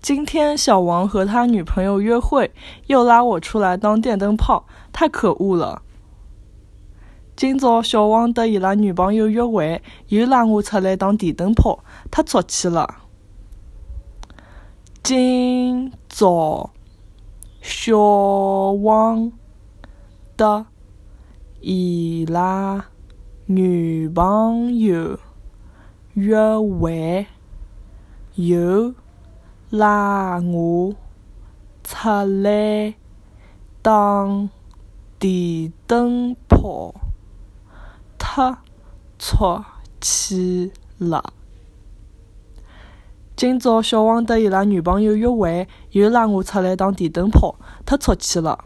[0.00, 2.52] 今天小王和他女朋友约会，
[2.86, 5.82] 又拉我出来当电灯泡，太可恶了。
[7.36, 13.02] 今朝小王和伊拉女朋友约会，又拉我出来当电灯泡，太俗气了。
[15.02, 16.70] 今朝
[17.60, 19.32] 小王
[20.36, 20.66] 和
[21.60, 22.86] 伊拉
[23.46, 25.18] 女朋友
[26.14, 27.26] 约会，
[28.36, 28.94] 又
[29.70, 30.94] 拉我
[31.84, 32.08] 出
[32.42, 32.94] 来
[33.82, 34.48] 当
[35.18, 36.94] 电灯泡，
[38.16, 38.56] 太
[39.18, 39.62] 出
[40.00, 41.34] 气了。
[43.36, 48.64] 今朝小王和伊拉女朋友约会，又拉我出来当电灯泡，太出气了。